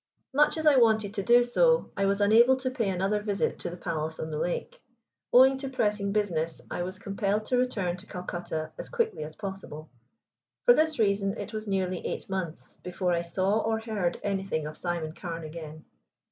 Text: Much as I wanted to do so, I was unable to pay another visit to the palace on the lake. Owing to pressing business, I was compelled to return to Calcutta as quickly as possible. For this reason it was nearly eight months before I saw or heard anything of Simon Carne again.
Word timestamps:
Much 0.33 0.57
as 0.57 0.65
I 0.65 0.77
wanted 0.77 1.13
to 1.13 1.21
do 1.21 1.43
so, 1.43 1.91
I 1.95 2.07
was 2.07 2.21
unable 2.21 2.55
to 2.55 2.71
pay 2.71 2.89
another 2.89 3.21
visit 3.21 3.59
to 3.59 3.69
the 3.69 3.77
palace 3.77 4.19
on 4.19 4.31
the 4.31 4.39
lake. 4.39 4.81
Owing 5.31 5.59
to 5.59 5.69
pressing 5.69 6.11
business, 6.11 6.59
I 6.71 6.81
was 6.81 6.97
compelled 6.97 7.45
to 7.45 7.57
return 7.59 7.97
to 7.97 8.07
Calcutta 8.07 8.71
as 8.79 8.89
quickly 8.89 9.23
as 9.23 9.35
possible. 9.35 9.91
For 10.65 10.73
this 10.73 10.97
reason 10.97 11.37
it 11.37 11.53
was 11.53 11.67
nearly 11.67 12.03
eight 12.03 12.27
months 12.31 12.77
before 12.77 13.11
I 13.13 13.21
saw 13.21 13.59
or 13.59 13.77
heard 13.79 14.19
anything 14.23 14.65
of 14.65 14.75
Simon 14.75 15.13
Carne 15.13 15.43
again. 15.43 15.85